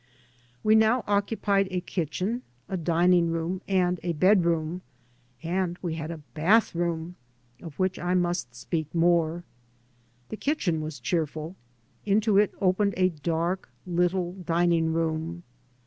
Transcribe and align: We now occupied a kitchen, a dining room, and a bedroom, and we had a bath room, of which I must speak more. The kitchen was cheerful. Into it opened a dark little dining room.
We 0.63 0.73
now 0.73 1.03
occupied 1.05 1.67
a 1.69 1.79
kitchen, 1.79 2.41
a 2.67 2.75
dining 2.75 3.29
room, 3.29 3.61
and 3.67 3.99
a 4.01 4.13
bedroom, 4.13 4.81
and 5.43 5.77
we 5.83 5.93
had 5.93 6.09
a 6.09 6.17
bath 6.33 6.73
room, 6.73 7.17
of 7.61 7.77
which 7.77 7.99
I 7.99 8.15
must 8.15 8.55
speak 8.55 8.95
more. 8.95 9.43
The 10.29 10.37
kitchen 10.37 10.81
was 10.81 10.99
cheerful. 10.99 11.55
Into 12.03 12.39
it 12.39 12.51
opened 12.59 12.95
a 12.97 13.09
dark 13.09 13.69
little 13.85 14.33
dining 14.33 14.91
room. 14.91 15.43